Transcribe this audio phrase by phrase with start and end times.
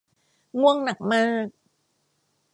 [0.59, 1.47] ง่วงหนักมาก